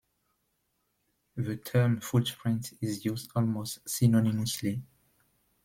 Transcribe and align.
The 1.35 1.57
term 1.57 2.01
"footprint" 2.01 2.73
is 2.81 3.05
used 3.05 3.29
almost 3.35 3.85
synonymously. 3.85 4.81